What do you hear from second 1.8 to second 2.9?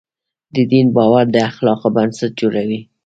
بنسټ جوړوي.